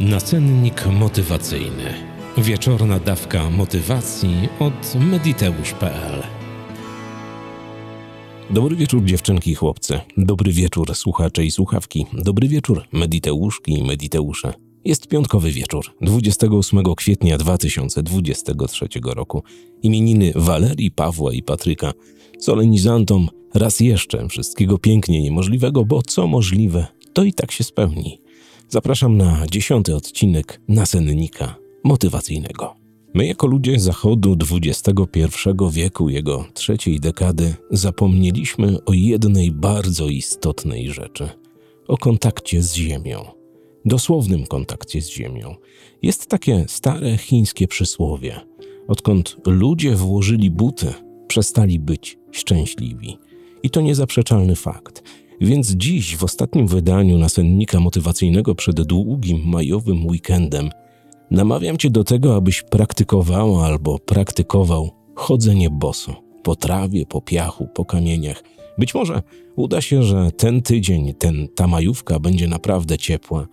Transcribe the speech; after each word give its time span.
Nacennik 0.00 0.86
motywacyjny. 0.86 1.94
Wieczorna 2.38 2.98
dawka 3.00 3.50
motywacji 3.50 4.34
od 4.60 4.94
mediteusz.pl. 4.94 6.22
Dobry 8.50 8.76
wieczór 8.76 9.04
dziewczynki 9.04 9.50
i 9.50 9.54
chłopcy. 9.54 10.00
Dobry 10.16 10.52
wieczór 10.52 10.94
słuchacze 10.94 11.44
i 11.44 11.50
słuchawki. 11.50 12.06
Dobry 12.12 12.48
wieczór 12.48 12.82
mediteuszki 12.92 13.72
i 13.72 13.84
mediteusze. 13.84 14.52
Jest 14.84 15.08
piątkowy 15.08 15.50
wieczór, 15.50 15.84
28 16.00 16.94
kwietnia 16.96 17.38
2023 17.38 18.88
roku. 19.04 19.42
Imieniny 19.82 20.32
Walerii, 20.34 20.90
Pawła 20.90 21.32
i 21.32 21.42
Patryka. 21.42 21.92
Solenizantom 22.38 23.28
raz 23.54 23.80
jeszcze 23.80 24.28
wszystkiego 24.28 24.78
pięknie 24.78 25.22
niemożliwego, 25.22 25.84
bo 25.84 26.02
co 26.02 26.26
możliwe, 26.26 26.86
to 27.12 27.24
i 27.24 27.32
tak 27.32 27.52
się 27.52 27.64
spełni. 27.64 28.29
Zapraszam 28.72 29.16
na 29.16 29.46
dziesiąty 29.50 29.96
odcinek 29.96 30.60
nasennika 30.68 31.54
motywacyjnego. 31.84 32.74
My, 33.14 33.26
jako 33.26 33.46
ludzie 33.46 33.80
zachodu 33.80 34.36
XXI 34.50 35.30
wieku, 35.70 36.08
jego 36.08 36.44
trzeciej 36.54 37.00
dekady, 37.00 37.54
zapomnieliśmy 37.70 38.84
o 38.84 38.92
jednej 38.92 39.52
bardzo 39.52 40.08
istotnej 40.08 40.90
rzeczy 40.90 41.28
o 41.88 41.96
kontakcie 41.96 42.62
z 42.62 42.74
Ziemią. 42.74 43.24
Dosłownym 43.84 44.46
kontakcie 44.46 45.02
z 45.02 45.08
Ziemią. 45.08 45.54
Jest 46.02 46.26
takie 46.26 46.64
stare 46.68 47.18
chińskie 47.18 47.68
przysłowie: 47.68 48.40
odkąd 48.88 49.36
ludzie 49.46 49.96
włożyli 49.96 50.50
buty, 50.50 50.94
przestali 51.28 51.78
być 51.78 52.18
szczęśliwi. 52.30 53.18
I 53.62 53.70
to 53.70 53.80
niezaprzeczalny 53.80 54.56
fakt. 54.56 55.02
Więc 55.40 55.70
dziś, 55.70 56.16
w 56.16 56.24
ostatnim 56.24 56.66
wydaniu 56.66 57.18
nasennika 57.18 57.80
motywacyjnego 57.80 58.54
przed 58.54 58.82
długim 58.82 59.42
majowym 59.46 60.06
weekendem, 60.06 60.70
namawiam 61.30 61.78
Cię 61.78 61.90
do 61.90 62.04
tego, 62.04 62.36
abyś 62.36 62.62
praktykowała 62.62 63.66
albo 63.66 63.98
praktykował 63.98 64.90
chodzenie 65.14 65.70
boso 65.70 66.22
po 66.42 66.56
trawie, 66.56 67.06
po 67.06 67.20
piachu, 67.20 67.68
po 67.74 67.84
kamieniach. 67.84 68.42
Być 68.78 68.94
może 68.94 69.22
uda 69.56 69.80
się, 69.80 70.02
że 70.02 70.30
ten 70.36 70.62
tydzień, 70.62 71.14
ten, 71.14 71.48
ta 71.54 71.66
majówka 71.66 72.18
będzie 72.18 72.48
naprawdę 72.48 72.98
ciepła 72.98 73.46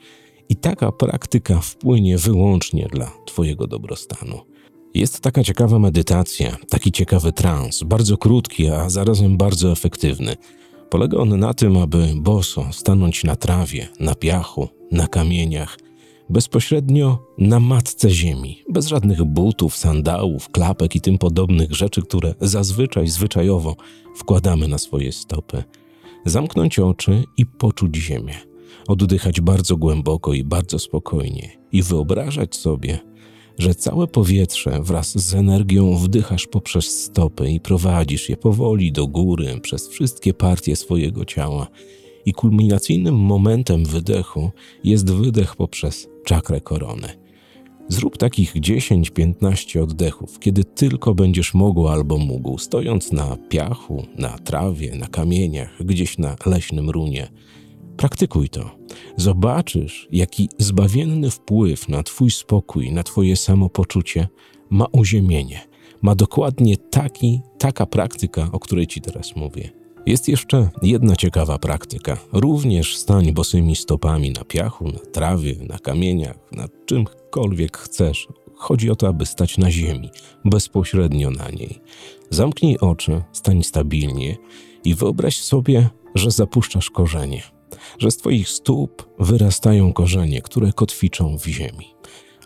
i 0.50 0.56
taka 0.56 0.92
praktyka 0.92 1.60
wpłynie 1.62 2.18
wyłącznie 2.18 2.88
dla 2.92 3.12
Twojego 3.26 3.68
dobrostanu. 3.68 4.40
Jest 4.94 5.22
taka 5.22 5.44
ciekawa 5.44 5.80
medytacja, 5.80 6.58
taki 6.70 6.92
ciekawy 6.92 7.32
trans, 7.32 7.84
bardzo 7.84 8.18
krótki, 8.18 8.68
a 8.68 8.90
zarazem 8.90 9.38
bardzo 9.38 9.72
efektywny– 9.72 10.36
Polega 10.90 11.18
on 11.18 11.40
na 11.40 11.54
tym, 11.54 11.78
aby 11.78 12.14
boso 12.16 12.66
stanąć 12.72 13.24
na 13.24 13.36
trawie, 13.36 13.88
na 14.00 14.16
piachu, 14.16 14.70
na 14.92 15.08
kamieniach, 15.08 15.78
bezpośrednio 16.30 17.20
na 17.38 17.60
matce 17.60 18.10
ziemi, 18.10 18.64
bez 18.70 18.88
żadnych 18.88 19.24
butów, 19.24 19.78
sandałów, 19.78 20.50
klapek 20.50 20.96
i 20.96 21.02
tym 21.02 21.18
podobnych 21.18 21.72
rzeczy, 21.72 22.02
które 22.02 22.36
zazwyczaj, 22.42 23.08
zwyczajowo 23.08 23.76
wkładamy 24.16 24.68
na 24.68 24.78
swoje 24.78 25.12
stopy. 25.12 25.64
Zamknąć 26.26 26.80
oczy 26.80 27.24
i 27.38 27.46
poczuć 27.46 27.96
ziemię. 27.96 28.36
Oddychać 28.88 29.42
bardzo 29.42 29.78
głęboko 29.78 30.34
i 30.34 30.44
bardzo 30.44 30.80
spokojnie 30.80 31.58
i 31.72 31.84
wyobrażać 31.84 32.56
sobie, 32.56 33.00
że 33.58 33.76
całe 33.76 34.08
powietrze 34.08 34.80
wraz 34.82 35.18
z 35.18 35.34
energią 35.34 35.98
wdychasz 35.98 36.48
poprzez 36.48 37.04
stopy 37.04 37.52
i 37.52 37.60
prowadzisz 37.60 38.30
je 38.30 38.38
powoli 38.38 38.92
do 38.92 39.08
góry 39.08 39.60
przez 39.62 39.88
wszystkie 39.88 40.34
partie 40.34 40.76
swojego 40.76 41.26
ciała. 41.26 41.68
I 42.26 42.34
kulminacyjnym 42.34 43.16
momentem 43.16 43.86
wydechu 43.86 44.52
jest 44.84 45.12
wydech 45.14 45.56
poprzez 45.56 46.08
czakrę 46.26 46.62
korony. 46.62 47.28
Zrób 47.90 48.18
takich 48.18 48.56
10-15 48.56 49.82
oddechów, 49.84 50.40
kiedy 50.40 50.64
tylko 50.64 51.16
będziesz 51.16 51.54
mógł 51.54 51.88
albo 51.88 52.18
mógł, 52.18 52.58
stojąc 52.58 53.12
na 53.12 53.38
piachu, 53.50 54.06
na 54.18 54.38
trawie, 54.40 54.96
na 54.96 55.08
kamieniach, 55.08 55.86
gdzieś 55.86 56.18
na 56.18 56.36
leśnym 56.46 56.90
runie. 56.90 57.28
Praktykuj 57.98 58.50
to. 58.50 58.72
Zobaczysz, 59.18 60.08
jaki 60.12 60.50
zbawienny 60.58 61.32
wpływ 61.32 61.90
na 61.90 62.04
Twój 62.04 62.32
spokój, 62.32 62.92
na 62.92 63.04
Twoje 63.04 63.36
samopoczucie 63.36 64.28
ma 64.70 64.86
uziemienie. 64.92 65.68
Ma 66.02 66.16
dokładnie 66.16 66.78
taki, 66.78 67.42
taka 67.58 67.86
praktyka, 67.86 68.50
o 68.52 68.60
której 68.60 68.88
Ci 68.88 69.02
teraz 69.02 69.36
mówię. 69.36 69.70
Jest 70.06 70.28
jeszcze 70.28 70.70
jedna 70.82 71.16
ciekawa 71.16 71.60
praktyka. 71.60 72.18
Również 72.34 72.98
stań 72.98 73.34
bosymi 73.34 73.76
stopami 73.76 74.32
na 74.32 74.44
piachu, 74.44 74.88
na 74.88 75.00
trawie, 75.00 75.56
na 75.70 75.80
kamieniach, 75.80 76.38
na 76.52 76.68
czymkolwiek 76.86 77.78
chcesz. 77.78 78.28
Chodzi 78.56 78.90
o 78.92 78.96
to, 78.96 79.08
aby 79.08 79.26
stać 79.26 79.58
na 79.58 79.72
ziemi, 79.72 80.10
bezpośrednio 80.46 81.32
na 81.32 81.50
niej. 81.50 81.80
Zamknij 82.30 82.78
oczy, 82.78 83.24
stań 83.32 83.64
stabilnie 83.64 84.38
i 84.84 84.96
wyobraź 84.96 85.42
sobie, 85.42 85.90
że 86.16 86.32
zapuszczasz 86.32 86.90
korzenie 86.90 87.57
że 88.00 88.12
z 88.12 88.18
Twoich 88.18 88.50
stóp 88.50 89.10
wyrastają 89.20 89.94
korzenie, 89.94 90.42
które 90.42 90.74
kotwiczą 90.74 91.38
w 91.38 91.46
ziemi. 91.46 91.86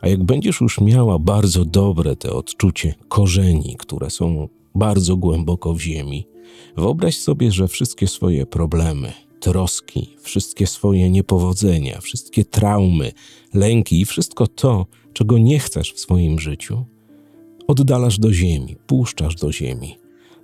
A 0.02 0.08
jak 0.08 0.24
będziesz 0.24 0.62
już 0.62 0.82
miała 0.82 1.20
bardzo 1.20 1.66
dobre 1.66 2.16
te 2.16 2.34
odczucie 2.34 2.96
korzeni, 3.08 3.76
które 3.80 4.09
są 4.09 4.48
bardzo 4.76 5.18
głęboko 5.18 5.74
w 5.74 5.80
ziemi, 5.80 6.28
wyobraź 6.78 7.18
sobie, 7.18 7.52
że 7.52 7.68
wszystkie 7.68 8.08
swoje 8.08 8.46
problemy, 8.46 9.14
troski, 9.40 10.16
wszystkie 10.22 10.68
swoje 10.68 11.09
niepowodzenia, 11.09 12.02
wszystkie 12.02 12.46
traumy, 12.46 13.12
lęki 13.53 14.02
i 14.02 14.06
wszystko 14.06 14.48
to, 14.48 14.86
czego 15.14 15.38
nie 15.38 15.59
chcesz 15.59 15.94
w 15.94 16.00
swoim 16.00 16.40
życiu, 16.40 16.86
oddalasz 17.68 18.20
do 18.20 18.34
ziemi, 18.34 18.76
puszczasz 18.88 19.36
do 19.36 19.52
ziemi 19.52 20.01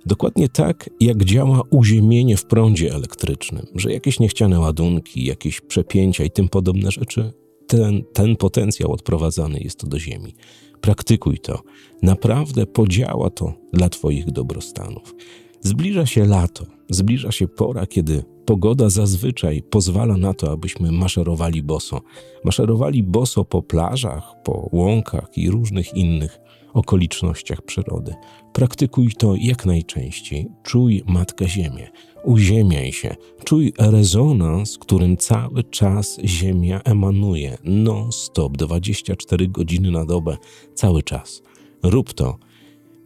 Dokładnie 0.08 0.48
tak, 0.48 0.90
jak 1.00 1.24
działa 1.24 1.62
uziemienie 1.70 2.36
w 2.36 2.44
prądzie 2.44 2.94
elektrycznym, 2.94 3.66
że 3.74 3.92
jakieś 3.92 4.20
niechciane 4.20 4.60
ładunki, 4.60 5.24
jakieś 5.24 5.60
przepięcia 5.60 6.24
i 6.24 6.30
tym 6.30 6.48
podobne 6.48 6.90
rzeczy, 6.90 7.32
ten, 7.66 8.02
ten 8.12 8.36
potencjał 8.36 8.92
odprowadzany 8.92 9.60
jest 9.60 9.88
do 9.88 9.98
Ziemi. 9.98 10.34
Praktykuj 10.80 11.38
to. 11.38 11.62
Naprawdę 12.02 12.66
podziała 12.66 13.30
to 13.30 13.54
dla 13.72 13.88
Twoich 13.88 14.30
dobrostanów. 14.30 15.14
Zbliża 15.60 16.06
się 16.06 16.24
lato, 16.24 16.66
zbliża 16.90 17.32
się 17.32 17.48
pora, 17.48 17.86
kiedy 17.86 18.24
pogoda 18.46 18.90
zazwyczaj 18.90 19.62
pozwala 19.62 20.16
na 20.16 20.34
to, 20.34 20.52
abyśmy 20.52 20.92
maszerowali 20.92 21.62
boso. 21.62 22.00
Maszerowali 22.44 23.02
boso 23.02 23.44
po 23.44 23.62
plażach, 23.62 24.34
po 24.44 24.68
łąkach 24.72 25.28
i 25.36 25.50
różnych 25.50 25.94
innych 25.94 26.40
okolicznościach 26.74 27.62
przyrody. 27.62 28.14
Praktykuj 28.52 29.12
to 29.18 29.34
jak 29.36 29.66
najczęściej. 29.66 30.48
Czuj 30.62 31.02
Matkę 31.06 31.48
Ziemię, 31.48 31.90
uziemiaj 32.24 32.92
się, 32.92 33.16
czuj 33.44 33.72
rezonans, 33.78 34.78
którym 34.78 35.16
cały 35.16 35.64
czas 35.64 36.18
Ziemia 36.24 36.80
emanuje 36.84 37.58
non-stop, 37.64 38.56
24 38.56 39.48
godziny 39.48 39.90
na 39.90 40.04
dobę, 40.04 40.36
cały 40.74 41.02
czas. 41.02 41.42
Rób 41.82 42.12
to. 42.12 42.38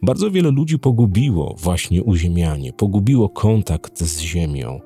Bardzo 0.01 0.31
wiele 0.31 0.51
ludzi 0.51 0.79
pogubiło 0.79 1.55
właśnie 1.59 2.03
uziemianie, 2.03 2.73
pogubiło 2.73 3.29
kontakt 3.29 3.99
z 4.03 4.19
Ziemią. 4.19 4.79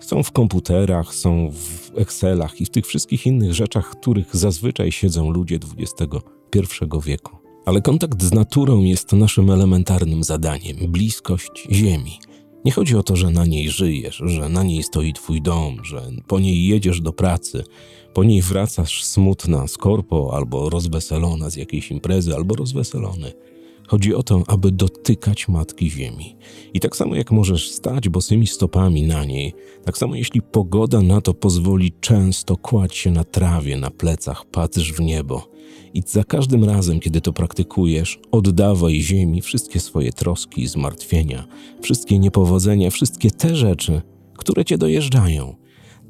Są 0.00 0.22
w 0.22 0.32
komputerach, 0.32 1.14
są 1.14 1.50
w 1.50 1.98
Excelach 1.98 2.60
i 2.60 2.64
w 2.64 2.70
tych 2.70 2.86
wszystkich 2.86 3.26
innych 3.26 3.52
rzeczach, 3.52 3.90
których 3.90 4.36
zazwyczaj 4.36 4.92
siedzą 4.92 5.30
ludzie 5.30 5.58
XXI 5.78 6.84
wieku. 7.04 7.39
Ale 7.70 7.82
kontakt 7.82 8.22
z 8.22 8.32
naturą 8.32 8.82
jest 8.82 9.12
naszym 9.12 9.50
elementarnym 9.50 10.24
zadaniem 10.24 10.76
bliskość 10.76 11.68
Ziemi. 11.70 12.18
Nie 12.64 12.72
chodzi 12.72 12.96
o 12.96 13.02
to, 13.02 13.16
że 13.16 13.30
na 13.30 13.46
niej 13.46 13.70
żyjesz, 13.70 14.22
że 14.24 14.48
na 14.48 14.62
niej 14.62 14.82
stoi 14.82 15.12
twój 15.12 15.42
dom, 15.42 15.84
że 15.84 16.02
po 16.26 16.40
niej 16.40 16.66
jedziesz 16.66 17.00
do 17.00 17.12
pracy, 17.12 17.64
po 18.14 18.24
niej 18.24 18.42
wracasz 18.42 19.04
smutna 19.04 19.68
z 19.68 19.76
korpo, 19.76 20.30
albo 20.34 20.70
rozweselona 20.70 21.50
z 21.50 21.56
jakiejś 21.56 21.90
imprezy, 21.90 22.34
albo 22.34 22.54
rozweselony. 22.54 23.32
Chodzi 23.90 24.14
o 24.14 24.22
to, 24.22 24.42
aby 24.46 24.72
dotykać 24.72 25.48
Matki 25.48 25.90
Ziemi. 25.90 26.36
I 26.74 26.80
tak 26.80 26.96
samo 26.96 27.16
jak 27.16 27.30
możesz 27.30 27.70
stać 27.70 28.08
bosymi 28.08 28.46
stopami 28.46 29.02
na 29.02 29.24
niej, 29.24 29.54
tak 29.84 29.98
samo 29.98 30.14
jeśli 30.14 30.42
pogoda 30.42 31.02
na 31.02 31.20
to 31.20 31.34
pozwoli, 31.34 31.92
często 32.00 32.56
kładź 32.56 32.96
się 32.96 33.10
na 33.10 33.24
trawie, 33.24 33.76
na 33.76 33.90
plecach, 33.90 34.44
patrz 34.44 34.92
w 34.92 35.00
niebo. 35.00 35.48
I 35.94 36.02
za 36.06 36.24
każdym 36.24 36.64
razem, 36.64 37.00
kiedy 37.00 37.20
to 37.20 37.32
praktykujesz, 37.32 38.20
oddawaj 38.32 39.00
Ziemi 39.00 39.40
wszystkie 39.40 39.80
swoje 39.80 40.12
troski, 40.12 40.66
zmartwienia, 40.66 41.46
wszystkie 41.82 42.18
niepowodzenia, 42.18 42.90
wszystkie 42.90 43.30
te 43.30 43.56
rzeczy, 43.56 44.02
które 44.36 44.64
cię 44.64 44.78
dojeżdżają. 44.78 45.59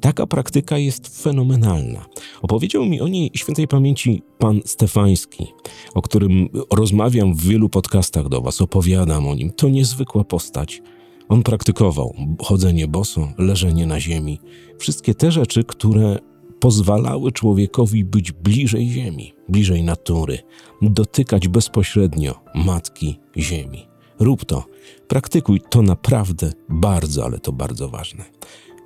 Taka 0.01 0.27
praktyka 0.27 0.77
jest 0.77 1.23
fenomenalna. 1.23 2.05
Opowiedział 2.41 2.85
mi 2.85 3.01
o 3.01 3.07
niej 3.07 3.31
świętej 3.35 3.67
pamięci 3.67 4.23
pan 4.37 4.61
Stefański, 4.65 5.47
o 5.93 6.01
którym 6.01 6.49
rozmawiam 6.71 7.33
w 7.33 7.43
wielu 7.43 7.69
podcastach 7.69 8.29
do 8.29 8.41
was, 8.41 8.61
opowiadam 8.61 9.27
o 9.27 9.35
nim. 9.35 9.51
To 9.53 9.69
niezwykła 9.69 10.23
postać. 10.23 10.81
On 11.29 11.43
praktykował 11.43 12.15
chodzenie 12.43 12.87
boso, 12.87 13.27
leżenie 13.37 13.85
na 13.85 13.99
ziemi, 13.99 14.39
wszystkie 14.79 15.15
te 15.15 15.31
rzeczy, 15.31 15.63
które 15.63 16.19
pozwalały 16.59 17.31
człowiekowi 17.31 18.05
być 18.05 18.31
bliżej 18.31 18.89
ziemi, 18.89 19.33
bliżej 19.49 19.83
natury, 19.83 20.39
dotykać 20.81 21.47
bezpośrednio 21.47 22.35
matki 22.55 23.19
ziemi. 23.37 23.87
Rób 24.19 24.45
to, 24.45 24.65
praktykuj 25.07 25.61
to 25.69 25.81
naprawdę 25.81 26.51
bardzo, 26.69 27.25
ale 27.25 27.39
to 27.39 27.51
bardzo 27.51 27.89
ważne. 27.89 28.25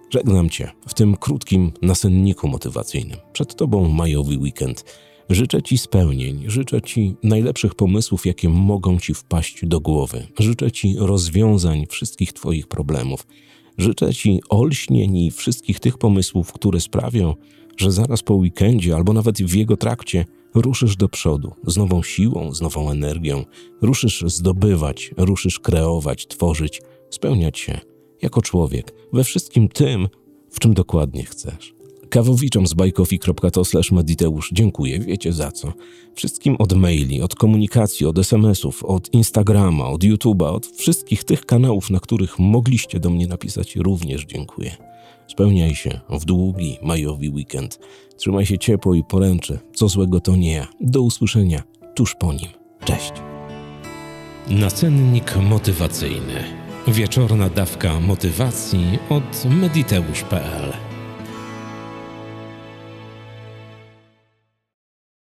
Żegnam 0.09 0.49
Cię 0.49 0.71
w 0.87 0.93
tym 0.93 1.17
krótkim 1.17 1.71
nasenniku 1.81 2.47
motywacyjnym. 2.47 3.17
Przed 3.33 3.55
Tobą 3.55 3.89
majowy 3.89 4.37
weekend. 4.37 4.85
Życzę 5.29 5.63
Ci 5.63 5.77
spełnień, 5.77 6.43
życzę 6.47 6.81
Ci 6.81 7.15
najlepszych 7.23 7.75
pomysłów, 7.75 8.25
jakie 8.25 8.49
mogą 8.49 8.99
Ci 8.99 9.13
wpaść 9.13 9.65
do 9.65 9.79
głowy. 9.79 10.27
Życzę 10.39 10.71
Ci 10.71 10.95
rozwiązań 10.99 11.85
wszystkich 11.89 12.33
Twoich 12.33 12.67
problemów. 12.67 13.27
Życzę 13.77 14.13
Ci 14.13 14.41
olśnień 14.49 15.17
i 15.17 15.31
wszystkich 15.31 15.79
tych 15.79 15.97
pomysłów, 15.97 16.53
które 16.53 16.79
sprawią, 16.79 17.33
że 17.77 17.91
zaraz 17.91 18.23
po 18.23 18.33
weekendzie 18.33 18.95
albo 18.95 19.13
nawet 19.13 19.37
w 19.37 19.55
jego 19.55 19.77
trakcie 19.77 20.25
ruszysz 20.53 20.95
do 20.95 21.09
przodu 21.09 21.53
z 21.67 21.77
nową 21.77 22.03
siłą, 22.03 22.53
z 22.53 22.61
nową 22.61 22.91
energią. 22.91 23.45
Ruszysz 23.81 24.23
zdobywać, 24.27 25.11
ruszysz 25.17 25.59
kreować, 25.59 26.27
tworzyć, 26.27 26.81
spełniać 27.09 27.59
się 27.59 27.94
jako 28.21 28.41
człowiek 28.41 28.93
we 29.13 29.23
wszystkim 29.23 29.69
tym, 29.69 30.07
w 30.49 30.59
czym 30.59 30.73
dokładnie 30.73 31.23
chcesz. 31.23 31.75
Kawowiczom 32.09 32.67
z 32.67 32.73
bajkofi.to 32.73 33.65
slash 33.65 33.91
mediteusz 33.91 34.49
dziękuję, 34.53 34.99
wiecie 34.99 35.33
za 35.33 35.51
co. 35.51 35.73
Wszystkim 36.15 36.55
od 36.59 36.73
maili, 36.73 37.21
od 37.21 37.35
komunikacji, 37.35 38.05
od 38.05 38.17
SMS-ów, 38.17 38.83
od 38.83 39.13
Instagrama, 39.13 39.87
od 39.87 40.03
YouTube'a, 40.03 40.53
od 40.53 40.67
wszystkich 40.67 41.23
tych 41.23 41.45
kanałów, 41.45 41.89
na 41.89 41.99
których 41.99 42.39
mogliście 42.39 42.99
do 42.99 43.09
mnie 43.09 43.27
napisać, 43.27 43.75
również 43.75 44.25
dziękuję. 44.25 44.75
Spełniaj 45.27 45.75
się 45.75 45.99
w 46.09 46.25
długi 46.25 46.77
majowy 46.81 47.29
weekend. 47.29 47.79
Trzymaj 48.17 48.45
się 48.45 48.57
ciepło 48.57 48.95
i 48.95 49.03
poręczy. 49.03 49.59
Co 49.73 49.87
złego 49.87 50.19
to 50.19 50.35
nie 50.35 50.51
ja. 50.51 50.67
Do 50.81 51.01
usłyszenia 51.01 51.63
tuż 51.95 52.15
po 52.15 52.33
nim. 52.33 52.49
Cześć. 52.85 53.13
Nacennik 54.49 55.35
motywacyjny. 55.49 56.64
Wieczorna 56.87 57.49
dawka 57.49 57.99
motywacji 57.99 58.99
od 59.09 59.45
mediteusz.pl 59.45 60.84